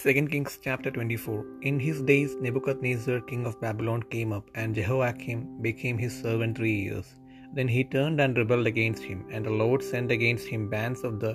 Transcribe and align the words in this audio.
2 0.00 0.26
Kings 0.32 0.58
chapter 0.64 0.90
24 0.90 1.44
In 1.68 1.78
his 1.78 2.00
days 2.10 2.34
Nebuchadnezzar 2.44 3.20
king 3.30 3.44
of 3.48 3.60
Babylon 3.60 4.02
came 4.14 4.32
up, 4.32 4.46
and 4.54 4.74
Jehoiakim 4.74 5.40
became 5.60 5.98
his 5.98 6.14
servant 6.22 6.56
three 6.56 6.78
years. 6.84 7.08
Then 7.56 7.68
he 7.68 7.84
turned 7.84 8.18
and 8.18 8.38
rebelled 8.38 8.66
against 8.66 9.02
him, 9.02 9.26
and 9.30 9.44
the 9.44 9.50
Lord 9.62 9.82
sent 9.82 10.10
against 10.10 10.48
him 10.48 10.70
bands 10.70 11.02
of 11.04 11.20
the 11.20 11.34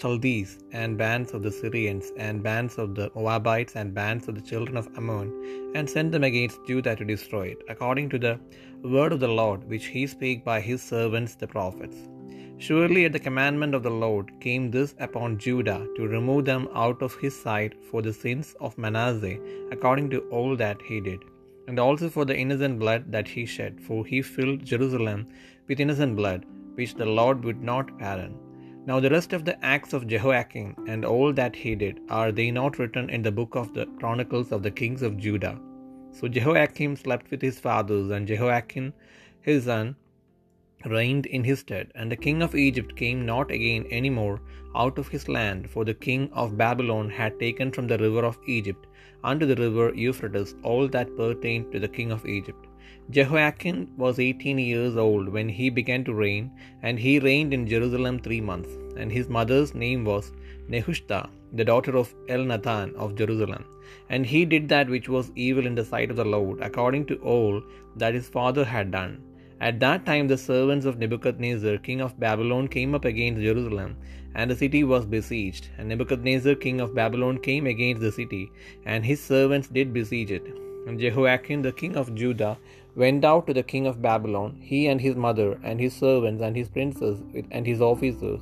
Chaldees, 0.00 0.52
and 0.72 0.96
bands 0.96 1.34
of 1.34 1.42
the 1.42 1.52
Syrians, 1.52 2.06
and 2.16 2.42
bands 2.42 2.78
of 2.78 2.94
the 2.94 3.10
Moabites, 3.14 3.76
and 3.76 3.92
bands 3.92 4.28
of 4.28 4.34
the 4.34 4.46
children 4.52 4.78
of 4.78 4.88
Ammon, 4.96 5.28
and 5.74 5.94
sent 5.96 6.10
them 6.10 6.24
against 6.24 6.66
Judah 6.70 6.96
to 6.96 7.04
destroy 7.04 7.48
it, 7.48 7.62
according 7.68 8.08
to 8.14 8.18
the 8.26 8.40
word 8.82 9.12
of 9.12 9.20
the 9.20 9.34
Lord, 9.42 9.68
which 9.68 9.88
he 9.96 10.06
spake 10.06 10.42
by 10.42 10.58
his 10.70 10.82
servants 10.82 11.34
the 11.34 11.50
prophets. 11.56 11.98
Surely 12.64 13.06
at 13.06 13.12
the 13.14 13.26
commandment 13.26 13.74
of 13.74 13.82
the 13.82 13.96
Lord 14.02 14.30
came 14.38 14.70
this 14.70 14.94
upon 14.98 15.38
Judah 15.38 15.86
to 15.96 16.06
remove 16.06 16.44
them 16.44 16.68
out 16.74 17.00
of 17.00 17.14
his 17.16 17.34
sight 17.44 17.72
for 17.90 18.02
the 18.02 18.12
sins 18.12 18.54
of 18.60 18.76
Manasseh, 18.76 19.38
according 19.72 20.10
to 20.10 20.20
all 20.28 20.54
that 20.56 20.82
he 20.82 21.00
did, 21.00 21.20
and 21.68 21.78
also 21.78 22.10
for 22.10 22.26
the 22.26 22.36
innocent 22.36 22.78
blood 22.78 23.10
that 23.14 23.26
he 23.26 23.46
shed, 23.46 23.80
for 23.80 24.04
he 24.04 24.20
filled 24.20 24.66
Jerusalem 24.72 25.26
with 25.68 25.80
innocent 25.80 26.16
blood, 26.16 26.44
which 26.74 26.94
the 26.96 27.06
Lord 27.06 27.42
would 27.44 27.62
not 27.62 27.98
pardon. 27.98 28.36
Now 28.84 29.00
the 29.00 29.14
rest 29.16 29.32
of 29.32 29.46
the 29.46 29.56
acts 29.64 29.94
of 29.94 30.06
Jehoiakim 30.06 30.84
and 30.86 31.06
all 31.06 31.32
that 31.32 31.56
he 31.56 31.74
did, 31.74 32.00
are 32.10 32.30
they 32.30 32.50
not 32.50 32.78
written 32.78 33.08
in 33.08 33.22
the 33.22 33.32
book 33.32 33.54
of 33.54 33.72
the 33.72 33.86
chronicles 33.98 34.52
of 34.52 34.62
the 34.62 34.76
kings 34.82 35.00
of 35.00 35.16
Judah? 35.16 35.58
So 36.12 36.28
Jehoiakim 36.28 36.96
slept 36.96 37.30
with 37.30 37.40
his 37.40 37.58
fathers, 37.58 38.10
and 38.10 38.26
Jehoiachin 38.26 38.92
his 39.40 39.64
son 39.64 39.96
reigned 40.86 41.26
in 41.26 41.44
his 41.44 41.60
stead. 41.60 41.90
And 41.94 42.10
the 42.10 42.16
king 42.16 42.42
of 42.42 42.54
Egypt 42.54 42.96
came 42.96 43.26
not 43.26 43.50
again 43.50 43.84
any 43.90 44.10
more 44.10 44.40
out 44.74 44.98
of 44.98 45.08
his 45.08 45.28
land, 45.28 45.68
for 45.68 45.84
the 45.84 45.94
king 45.94 46.30
of 46.32 46.56
Babylon 46.56 47.10
had 47.10 47.38
taken 47.38 47.72
from 47.72 47.86
the 47.86 47.98
river 47.98 48.24
of 48.24 48.38
Egypt 48.46 48.86
unto 49.22 49.46
the 49.46 49.56
river 49.56 49.92
Euphrates 49.94 50.54
all 50.62 50.88
that 50.88 51.16
pertained 51.16 51.70
to 51.72 51.80
the 51.80 51.88
king 51.88 52.12
of 52.12 52.26
Egypt. 52.26 52.66
Jehoiachin 53.10 53.88
was 53.96 54.20
eighteen 54.20 54.58
years 54.58 54.96
old 54.96 55.28
when 55.28 55.48
he 55.48 55.68
began 55.68 56.04
to 56.04 56.14
reign, 56.14 56.50
and 56.82 56.98
he 56.98 57.18
reigned 57.18 57.52
in 57.52 57.66
Jerusalem 57.66 58.18
three 58.18 58.40
months. 58.40 58.70
And 58.96 59.10
his 59.10 59.28
mother's 59.28 59.74
name 59.74 60.04
was 60.04 60.32
Nehushta, 60.68 61.28
the 61.52 61.64
daughter 61.64 61.96
of 61.96 62.14
Elnathan 62.28 62.94
of 62.94 63.16
Jerusalem. 63.16 63.64
And 64.08 64.24
he 64.24 64.44
did 64.44 64.68
that 64.68 64.88
which 64.88 65.08
was 65.08 65.32
evil 65.34 65.66
in 65.66 65.74
the 65.74 65.84
sight 65.84 66.10
of 66.10 66.16
the 66.16 66.24
Lord, 66.24 66.60
according 66.60 67.06
to 67.06 67.16
all 67.16 67.60
that 67.96 68.14
his 68.14 68.28
father 68.28 68.64
had 68.64 68.92
done. 68.92 69.20
At 69.60 69.78
that 69.80 70.06
time 70.06 70.28
the 70.28 70.38
servants 70.38 70.86
of 70.86 70.98
Nebuchadnezzar 70.98 71.76
king 71.78 72.00
of 72.00 72.18
Babylon 72.18 72.68
came 72.68 72.94
up 72.94 73.04
against 73.04 73.42
Jerusalem, 73.42 73.96
and 74.34 74.50
the 74.50 74.56
city 74.56 74.84
was 74.84 75.04
besieged. 75.04 75.68
And 75.76 75.88
Nebuchadnezzar 75.88 76.54
king 76.54 76.80
of 76.80 76.94
Babylon 76.94 77.38
came 77.38 77.66
against 77.66 78.00
the 78.00 78.10
city, 78.10 78.50
and 78.86 79.04
his 79.04 79.22
servants 79.22 79.68
did 79.68 79.92
besiege 79.92 80.30
it. 80.30 80.46
And 80.86 80.98
Jehoiachin 80.98 81.60
the 81.60 81.72
king 81.72 81.96
of 81.96 82.14
Judah 82.14 82.56
went 82.96 83.24
out 83.24 83.46
to 83.46 83.52
the 83.52 83.62
king 83.62 83.86
of 83.86 84.00
Babylon, 84.00 84.56
he 84.60 84.86
and 84.86 85.00
his 85.00 85.14
mother, 85.14 85.58
and 85.62 85.78
his 85.78 85.94
servants, 85.94 86.42
and 86.42 86.56
his 86.56 86.70
princes, 86.70 87.20
and 87.50 87.66
his 87.66 87.82
officers. 87.82 88.40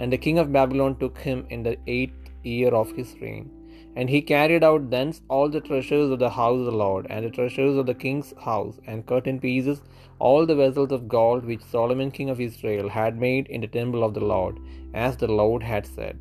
And 0.00 0.12
the 0.12 0.18
king 0.18 0.38
of 0.38 0.52
Babylon 0.52 0.96
took 0.98 1.16
him 1.16 1.46
in 1.48 1.62
the 1.62 1.76
eighth 1.86 2.30
year 2.42 2.74
of 2.74 2.90
his 2.90 3.14
reign. 3.20 3.50
And 3.98 4.10
he 4.10 4.20
carried 4.30 4.64
out 4.68 4.90
thence 4.90 5.22
all 5.34 5.48
the 5.48 5.62
treasures 5.68 6.10
of 6.14 6.18
the 6.18 6.34
house 6.38 6.58
of 6.62 6.66
the 6.66 6.80
Lord, 6.84 7.06
and 7.08 7.24
the 7.24 7.30
treasures 7.30 7.76
of 7.80 7.86
the 7.90 8.00
king's 8.04 8.30
house, 8.48 8.76
and 8.86 9.06
cut 9.10 9.26
in 9.30 9.38
pieces 9.40 9.78
all 10.18 10.44
the 10.44 10.58
vessels 10.62 10.92
of 10.96 11.08
gold 11.08 11.44
which 11.50 11.70
Solomon 11.74 12.10
king 12.10 12.30
of 12.30 12.42
Israel 12.48 12.88
had 12.98 13.24
made 13.26 13.46
in 13.48 13.62
the 13.62 13.74
temple 13.78 14.04
of 14.04 14.14
the 14.16 14.26
Lord, 14.34 14.58
as 15.06 15.16
the 15.16 15.32
Lord 15.40 15.62
had 15.72 15.86
said. 15.96 16.18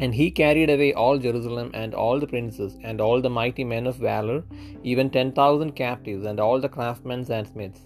And 0.00 0.14
he 0.14 0.30
carried 0.40 0.70
away 0.70 0.90
all 1.02 1.18
Jerusalem, 1.18 1.70
and 1.82 1.92
all 2.02 2.18
the 2.20 2.32
princes, 2.34 2.72
and 2.88 3.00
all 3.04 3.20
the 3.20 3.36
mighty 3.38 3.64
men 3.64 3.86
of 3.90 3.96
valor, 3.96 4.40
even 4.82 5.10
ten 5.10 5.32
thousand 5.32 5.72
captives, 5.84 6.24
and 6.24 6.40
all 6.44 6.60
the 6.60 6.74
craftsmen 6.76 7.22
and 7.38 7.48
smiths. 7.52 7.82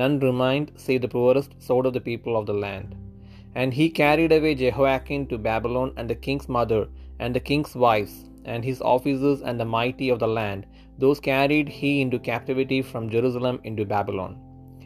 None 0.00 0.16
remained 0.20 0.72
save 0.76 1.02
the 1.02 1.14
poorest 1.16 1.52
sort 1.68 1.86
of 1.88 1.94
the 1.96 2.06
people 2.10 2.36
of 2.36 2.46
the 2.46 2.60
land. 2.66 2.94
And 3.54 3.72
he 3.74 3.88
carried 4.02 4.32
away 4.32 4.54
Jehoiachin 4.54 5.26
to 5.28 5.38
Babylon, 5.50 5.92
and 5.98 6.08
the 6.08 6.14
king's 6.26 6.48
mother, 6.58 6.82
and 7.18 7.34
the 7.34 7.46
king's 7.50 7.74
wives, 7.74 8.16
and 8.46 8.64
his 8.64 8.80
officers, 8.80 9.42
and 9.42 9.60
the 9.60 9.64
mighty 9.64 10.08
of 10.08 10.18
the 10.18 10.26
land. 10.26 10.66
Those 10.98 11.20
carried 11.20 11.68
he 11.68 12.00
into 12.00 12.18
captivity 12.18 12.80
from 12.82 13.10
Jerusalem 13.10 13.60
into 13.64 13.84
Babylon. 13.84 14.38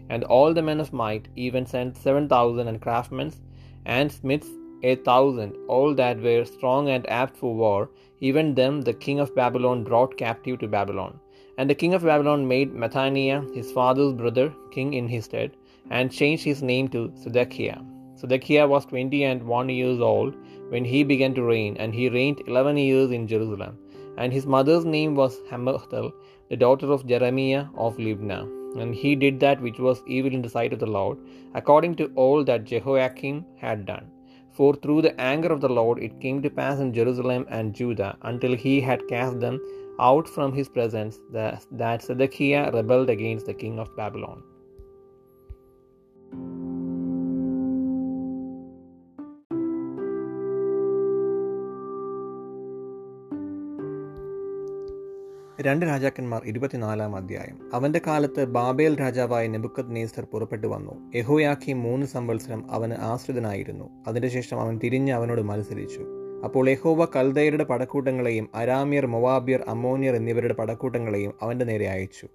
And 0.08 0.24
all 0.24 0.52
the 0.52 0.62
men 0.62 0.80
of 0.80 0.92
might, 0.92 1.28
even 1.36 1.66
sent 1.66 1.96
seven 1.96 2.28
thousand, 2.28 2.66
and 2.66 2.80
craftsmen 2.80 3.32
and 3.86 4.10
smiths 4.10 4.48
a 4.82 4.96
thousand, 4.96 5.54
all 5.68 5.94
that 5.94 6.20
were 6.20 6.44
strong 6.44 6.88
and 6.88 7.08
apt 7.08 7.36
for 7.36 7.54
war, 7.54 7.90
even 8.20 8.54
them 8.54 8.80
the 8.80 8.94
king 8.94 9.20
of 9.20 9.34
Babylon 9.34 9.84
brought 9.84 10.16
captive 10.16 10.58
to 10.60 10.68
Babylon. 10.68 11.20
And 11.58 11.68
the 11.68 11.74
king 11.74 11.94
of 11.94 12.02
Babylon 12.02 12.48
made 12.48 12.72
Mattaniah, 12.72 13.54
his 13.54 13.70
father's 13.72 14.14
brother, 14.14 14.52
king 14.72 14.94
in 14.94 15.06
his 15.06 15.26
stead, 15.26 15.56
and 15.90 16.10
changed 16.10 16.44
his 16.44 16.62
name 16.62 16.88
to 16.88 17.12
Zedekiah. 17.22 17.80
Zedekiah 18.20 18.68
was 18.72 18.84
twenty 18.86 19.24
and 19.24 19.42
one 19.42 19.68
years 19.68 20.00
old 20.00 20.34
when 20.68 20.84
he 20.84 21.02
began 21.02 21.34
to 21.34 21.42
reign, 21.42 21.76
and 21.78 21.94
he 21.94 22.08
reigned 22.16 22.42
eleven 22.46 22.76
years 22.76 23.10
in 23.10 23.26
Jerusalem. 23.32 23.78
And 24.18 24.32
his 24.32 24.46
mother's 24.54 24.84
name 24.84 25.14
was 25.14 25.40
Hamutal, 25.50 26.12
the 26.50 26.56
daughter 26.64 26.92
of 26.92 27.06
Jeremiah 27.06 27.64
of 27.86 27.96
Libnah. 27.96 28.42
And 28.80 28.94
he 28.94 29.12
did 29.22 29.40
that 29.40 29.62
which 29.66 29.78
was 29.86 30.02
evil 30.06 30.32
in 30.38 30.42
the 30.42 30.54
sight 30.56 30.72
of 30.74 30.80
the 30.82 30.94
Lord, 30.98 31.18
according 31.54 31.94
to 31.96 32.12
all 32.14 32.44
that 32.44 32.64
Jehoiakim 32.72 33.38
had 33.64 33.86
done. 33.86 34.06
For 34.56 34.74
through 34.74 35.02
the 35.02 35.18
anger 35.20 35.50
of 35.54 35.62
the 35.62 35.74
Lord 35.80 35.98
it 36.06 36.20
came 36.20 36.42
to 36.42 36.50
pass 36.50 36.78
in 36.84 36.92
Jerusalem 36.92 37.46
and 37.48 37.74
Judah, 37.74 38.16
until 38.22 38.54
he 38.54 38.80
had 38.80 39.08
cast 39.08 39.40
them 39.40 39.58
out 39.98 40.28
from 40.28 40.52
his 40.52 40.68
presence, 40.68 41.18
that 41.32 42.02
Zedekiah 42.02 42.70
rebelled 42.72 43.10
against 43.10 43.46
the 43.46 43.54
king 43.54 43.78
of 43.78 43.96
Babylon. 43.96 44.42
രണ്ട് 55.62 55.86
രാജാക്കന്മാർ 55.86 56.42
ഇരുപത്തിനാലാം 56.44 57.16
അധ്യായം. 57.16 57.70
അവന്റെ 57.74 58.00
കാലത്ത് 58.06 58.44
Babel 58.44 59.00
രാജാവായ 59.00 59.46
നെബുക്കത് 59.46 59.96
നേസർ 59.96 60.26
പുറപ്പെട്ടു 60.32 60.66
വന്നു. 60.66 61.12
യഹോയാക്കി 61.14 61.72
മൂന്ന് 61.72 62.06
സംവത്സരം 62.06 62.72
അവന് 62.72 62.94
ആശ്രിതനായിരുന്നു. 62.98 64.04
അതിനുശേഷം 64.06 64.60
അവൻ 64.60 64.80
തിരിഞ്ഞ് 64.84 65.12
അവനോട് 65.12 65.42
മത്സരിച്ചു. 65.42 66.06
അപ്പോൾ 66.44 66.70
യഹോവ 66.70 67.04
കൽദയരുടെ 67.04 67.64
പടക്കൂട്ടങ്ങളെയും 67.64 68.48
അരാമ്യർ 68.54 69.06
മൊവാബിയർ 69.06 69.64
അമ്മോനിയർ 69.68 70.16
എന്നിവരുടെ 70.16 70.54
പടക്കൂട്ടങ്ങളെയും 70.54 71.32
അവന്റെ 71.42 71.64
നേരെ 71.64 71.88
അയച്ചു. 71.88 72.28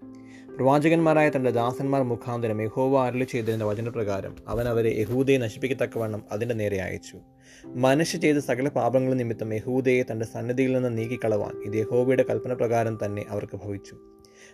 പ്രവാചകന്മാരായ 0.55 1.29
തന്റെ 1.29 1.51
ദാസന്മാർ 1.51 2.01
മുഖാന്തരം 2.01 2.61
യഹോവ 2.61 3.05
അരളി 3.05 3.23
ചെയ്തിരുന്ന 3.23 3.63
വചനപ്രകാരം 3.63 4.35
അവൻ 4.47 4.67
അവരെ 4.67 4.89
യഹൂദയെ 4.89 5.37
നശിപ്പിക്കത്തക്കവണ്ണം 5.37 6.23
അതിന്റെ 6.31 6.55
നേരെ 6.55 6.81
അയച്ചു. 6.81 7.17
മനുഷ്യ 7.65 8.17
ചെയ്ത 8.17 8.37
സകല 8.37 8.67
പാപങ്ങളും 8.67 9.17
നിമിത്തം 9.17 9.53
യഹൂദയെ 9.53 10.03
തന്റെ 10.11 10.25
സന്നിധിയിൽ 10.25 10.73
നിന്ന് 10.73 10.97
നീക്കിക്കളവാൻ 10.97 11.61
ഇത് 11.65 11.75
യഹോവയുടെ 11.75 12.25
കൽപ്പന 12.29 12.53
പ്രകാരം 12.53 12.99
തന്നെ 13.05 13.25
അവർക്ക് 13.29 13.57
ഭവിച്ചു. 13.57 13.95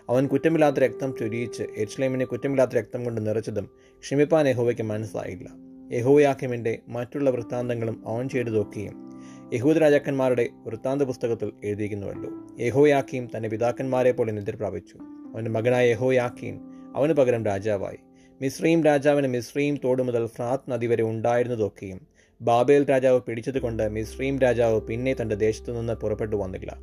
അവൻ 0.09 0.27
കുറ്റമില്ലാത്ത 0.27 0.75
രക്തം 0.75 1.13
ചൊരിയിച്ച് 1.19 1.63
എച്ച്ലേമിനെ 1.77 2.25
കുറ്റമില്ലാത്ത 2.25 2.71
രക്തം 2.71 3.03
കൊണ്ട് 3.03 3.27
നിറച്ചതും 3.27 3.69
ക്ഷമിപ്പാൻ 3.99 4.47
യഹോവയ്ക്ക് 4.47 4.81
മനസ്സായില്ല. 4.83 5.49
യഹോയാക്കിമിന്റെ 5.93 6.79
മറ്റുള്ള 6.87 7.29
വൃത്താന്തങ്ങളും 7.29 8.03
അവൻ 8.07 8.29
ചെയ്തതൊക്കെയും 8.29 8.97
യഹൂദ 9.53 9.77
രാജാക്കന്മാരുടെ 9.77 10.49
വൃത്താന്ത 10.65 11.01
പുസ്തകത്തിൽ 11.01 11.51
എഴുതിയിരിക്കുന്നുവല്ലോ. 11.63 12.29
യഹോയാക്കിയും 12.59 13.27
തന്റെ 13.37 13.49
പിതാക്കന്മാരെ 13.49 14.11
പോലെ 14.11 14.31
നിദ്ര 14.31 14.55
പ്രാപിച്ചു 14.55 14.97
അവന്റെ 15.33 15.51
മകനായ 15.51 15.89
യഹോയാക്കീൻ 15.89 16.59
അവന് 16.95 17.13
പകരം 17.13 17.45
രാജാവായി. 17.45 17.97
മിശ്രീം 18.41 18.83
രാജാവിന് 18.83 19.27
മിശ്രീം 19.27 19.77
തോട് 19.83 20.03
മുതൽ 20.03 20.27
ഫ്രാത്ത് 20.27 20.71
നദി 20.71 20.85
വരെ 20.85 21.03
ഉണ്ടായിരുന്നതൊക്കെയും 21.03 22.07
ബാബേൽ 22.41 22.89
രാജാവ് 22.89 23.21
പിടിച്ചതുകൊണ്ട് 23.21 23.89
മിശ്രീം 23.89 24.39
രാജാവ് 24.39 24.81
പിന്നെ 24.81 25.15
തന്റെ 25.21 25.35
ദേശത്തു 25.35 25.71
നിന്ന് 25.71 25.93
പുറപ്പെട്ടു 25.93 26.35
വന്നില്ല. 26.35 26.77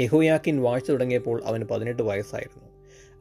യഹോയാക്കിൻ 0.00 0.62
വാഴ്ച 0.62 0.90
തുടങ്ങിയപ്പോൾ 0.90 1.42
അവന് 1.44 1.64
പതിനെട്ട് 1.64 2.02
വയസ്സായിരുന്നു. 2.02 2.68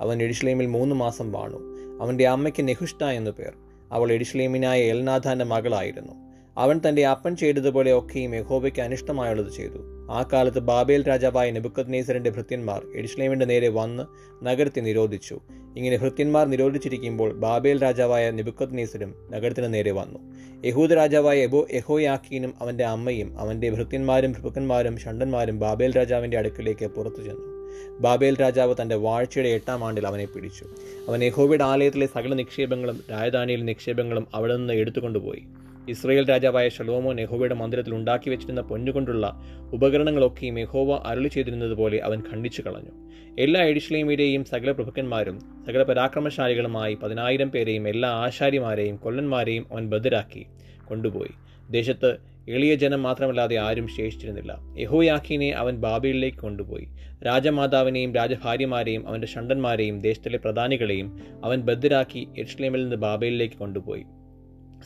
അവൻ 0.01 0.24
എഡിഷ്ലേമിൽ 0.24 0.66
മൂന്ന് 0.66 0.95
മാസം 0.95 1.31
വാണു. 1.31 1.57
അവന്റെ 2.01 2.28
അമ്മയ്ക്ക് 2.28 2.68
നെഹുഷ്ട 2.68 3.04
എന്നു 3.04 3.31
പേർ. 3.31 3.54
അവൾ 3.92 4.12
എഡിഷ്ലേമിനായ 4.12 4.81
എൽനാഥാന്റെ 4.81 5.45
മകളായിരുന്നു. 5.45 6.13
അവൻ 6.57 6.81
തന്റെ 6.88 7.06
അപ്പൻ 7.06 7.36
ചെയ്തതുപോലെ 7.36 7.98
ഒക്കെയും 7.98 8.36
യഹോബയ്ക്ക് 8.36 8.80
അനിഷ്ടമായുള്ളത് 8.80 9.51
ചെയ്തു. 9.51 9.97
ആ 10.12 10.30
കാലത്ത് 10.33 10.59
ബാബേൽ 10.59 11.07
രാജാവായ 11.07 11.51
നെബുക്കത് 11.51 11.94
നേസറിന്റെ 11.94 12.30
ഭൃത്യന്മാർ 12.30 12.86
എഡിഷ്ലേമിന്റെ 12.95 13.45
നേരെ 13.45 13.69
വന്ന് 13.69 14.04
നഗരത്തെ 14.45 14.80
നിരോധിച്ചു. 14.80 15.39
ഇങ്ങനെ 15.77 15.98
ഭൃത്യന്മാർ 15.98 16.48
നിരോധിച്ചിരിക്കുമ്പോൾ 16.48 17.33
ബാബേൽ 17.33 17.83
രാജാവായ 17.83 18.31
നെബുക്കത് 18.31 18.77
നേസരും 18.77 19.15
നഗരത്തിന് 19.31 19.74
നേരെ 19.74 19.92
വന്നു. 19.92 20.19
യഹൂദ 20.65 20.94
രാജാവായ 20.94 21.38
എബോ 21.38 21.68
എഹോയാക്കീനും 21.71 22.54
അവന്റെ 22.62 22.83
അമ്മയും 22.83 23.39
അവന്റെ 23.39 23.69
ഭൃത്യന്മാരും 23.69 24.31
ഭൃപ്പന്മാരും 24.31 24.98
ഷണ്ടന്മാരും 24.98 25.59
ബാബേൽ 25.59 25.98
രാജാവിന്റെ 25.98 26.38
അടുക്കിലേക്ക് 26.38 26.86
പുറത്തു 26.86 27.24
ചെന്നു. 27.24 27.57
ബാബേൽ 28.00 28.39
രാജാവ് 28.42 28.75
തന്റെ 28.81 28.95
വാഴ്ചയുടെ 28.95 29.50
എട്ടാം 29.50 29.86
ആണ്ടിൽ 29.86 30.07
അവനെ 30.07 30.25
പിടിച്ചു. 30.25 30.65
അവൻ 31.07 31.24
യഹോവയുടെ 31.24 31.63
ആലയത്തിലെ 31.63 32.06
സകല 32.06 32.33
നിക്ഷേപങ്ങളും 32.33 33.04
രാജധാനിയിലെ 33.12 33.63
നിക്ഷേപങ്ങളും 33.63 34.27
അവിടെ 34.33 34.57
നിന്ന് 34.57 34.74
എടുത്തുകൊണ്ടുപോയി. 34.74 35.44
ഇസ്രയേൽ 35.89 36.30
രാജാവായ 36.30 36.69
ഷലോമോ 36.69 37.13
നെഹോവയുടെ 37.13 37.56
മന്ദിരത്തിൽ 37.56 37.94
ഉണ്ടാക്കി 37.94 38.30
വെച്ചിരുന്ന 38.30 38.62
പൊന്നുകൊണ്ടുള്ള 38.62 39.42
ഉപകരണങ്ങളൊക്കെയും 39.74 40.60
യഹോവ 40.60 41.01
അരുളി 41.06 41.28
ചെയ്തിരുന്നത് 41.28 41.74
പോലെ 41.74 41.98
അവൻ 42.04 42.24
ഖണ്ഡിച്ചു 42.31 42.62
കളഞ്ഞു. 42.62 42.92
എല്ലാ 43.39 43.62
എഡിഷ്ലേമിയുടെയും 43.62 44.45
സകല 44.45 44.72
പ്രഭുക്കന്മാരും 44.72 45.39
സകല 45.39 45.84
പരാക്രമശാലികളുമായി 45.84 46.94
പതിനായിരം 46.94 47.51
പേരെയും 47.51 47.88
എല്ലാ 47.88 48.10
ആശാരിമാരെയും 48.10 48.95
കൊല്ലന്മാരെയും 48.95 49.66
അവൻ 49.72 49.89
ബദ്ധരാക്കി 49.89 50.45
കൊണ്ടുപോയി. 50.86 51.34
ദേശത്ത് 51.69 52.18
എളിയ 52.50 52.75
ജനം 52.75 53.04
മാത്രമല്ലാതെ 53.04 53.56
ആരും 53.56 53.88
ശേഷിച്ചിരുന്നില്ല. 53.88 54.57
യഹോയാഖീനെ 54.80 55.50
അവൻ 55.51 55.78
ബാബയിലേക്ക് 55.78 56.38
കൊണ്ടുപോയി. 56.38 56.88
രാജമാതാവിനെയും 57.25 58.16
രാജഭാര്യമാരെയും 58.16 59.07
അവന്റെ 59.07 59.28
ഷണ്ടന്മാരെയും 59.28 60.00
ദേശത്തിലെ 60.00 60.38
പ്രധാനികളെയും 60.38 61.18
അവൻ 61.44 61.62
ബദ്ധരാക്കി 61.62 62.28
എഡ്ഷ്ലേമിൽ 62.38 62.81
നിന്ന് 62.81 62.95
ബാബയിലേക്ക് 62.95 63.56
കൊണ്ടുപോയി. 63.56 64.04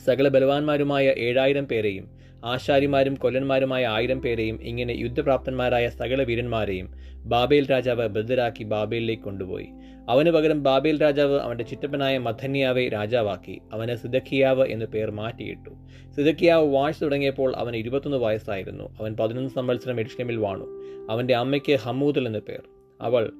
സകല 0.04 0.28
ബലവാന്മാരുമായ 0.28 1.14
ഏഴായിരം 1.18 1.64
പേരെയും 1.64 2.22
ആശാരിമാരും 2.44 3.14
കൊല്ലന്മാരുമായ 3.14 3.86
ആയിരം 3.86 4.20
പേരെയും 4.20 4.62
ഇങ്ങനെ 4.62 4.92
യുദ്ധപ്രാപ്തന്മാരായ 4.92 5.88
സകല 5.88 6.22
വീരന്മാരെയും 6.22 6.90
ബാബേൽ 7.24 7.70
രാജാവ് 7.70 8.08
ബദ്ധരാക്കി 8.08 8.64
ബാബേലിലേക്ക് 8.64 9.22
കൊണ്ടുപോയി. 9.22 9.66
അവന് 10.08 10.30
പകരം 10.30 10.62
ബാബേൽ 10.62 11.02
രാജാവ് 11.02 11.40
അവന്റെ 11.40 11.64
ചിറ്റപ്പനായ 11.64 12.18
മഥന്യാവെ 12.18 12.88
രാജാവാക്കി. 12.88 13.60
അവന് 13.72 13.96
സിദക്കിയാവ് 13.96 14.68
എന്ന് 14.68 14.86
പേർ 14.86 15.10
മാറ്റിയിട്ടു. 15.10 15.70
സിദക്കിയാവ് 16.16 16.74
വാഴ്ച 16.74 17.02
തുടങ്ങിയപ്പോൾ 17.02 17.56
അവന് 17.56 17.76
ഇരുപത്തൊന്ന് 17.76 18.18
വയസ്സായിരുന്നു. 18.18 18.96
അവൻ 19.00 19.16
പതിനൊന്ന് 19.20 19.50
സംവത്സരം 19.50 20.00
എഡ്ഷ്ലമിൽ 20.00 20.36
വാണു. 20.36 20.82
അവന്റെ 21.10 21.34
അമ്മയ്ക്ക് 21.34 21.76
ഹമൂദൽ 21.76 22.26
എന്നു 22.26 22.38
പേർ. 22.38 22.62
അവൾ 23.00 23.32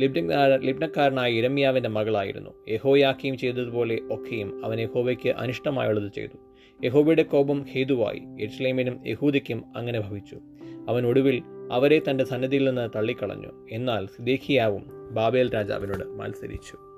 ലിബ്നക്കാരനായ 0.00 1.32
ഇരമ്യാവിന്റെ 1.32 1.88
മകളായിരുന്നു. 1.88 2.50
യഹോയാക്കിയും 2.68 3.38
ചെയ്തതുപോലെ 3.38 3.98
ഒക്കെയും 4.10 4.64
അവൻ 4.64 4.80
യഹോവയ്ക്ക് 4.80 5.28
അനിഷ്ടമായുള്ളത് 5.28 6.12
ചെയ്തു. 6.12 6.36
യഹോബയുടെ 6.84 7.22
കോപം 7.22 7.62
ഹേതുവായി. 7.62 8.22
എഡ്സ്ലേമിനും 8.40 9.08
യഹൂദിക്കും 9.08 9.64
അങ്ങനെ 9.76 10.00
ഭവിച്ചു. 10.00 10.38
അവൻ 10.88 11.06
ഒടുവിൽ 11.06 11.42
അവരെ 11.72 12.00
തന്റെ 12.10 12.24
സന്നിധിയിൽ 12.24 12.64
നിന്ന് 12.64 12.90
തള്ളിക്കളഞ്ഞു. 12.96 13.68
എന്നാൽ 13.70 14.06
സിദേഖിയാവും 14.06 15.14
ബാബേൽ 15.14 15.54
രാജാവിനോട് 15.54 16.04
മത്സരിച്ചു. 16.04 16.97